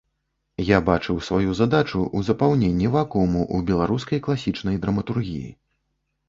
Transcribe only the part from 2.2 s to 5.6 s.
запаўненні вакууму ў беларускай класічнай драматургіі.